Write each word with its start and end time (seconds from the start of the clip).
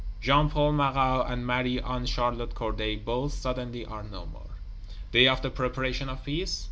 Jean 0.19 0.49
Paul 0.49 0.71
Marat 0.71 1.29
and 1.31 1.45
Marie 1.45 1.79
Anne 1.79 2.07
Charlotte 2.07 2.55
Corday 2.55 2.95
both, 2.95 3.33
suddenly, 3.33 3.85
are 3.85 4.01
no 4.01 4.25
more. 4.25 4.57
"Day 5.11 5.27
of 5.27 5.43
the 5.43 5.51
Preparation 5.51 6.09
of 6.09 6.23
Peace"? 6.25 6.59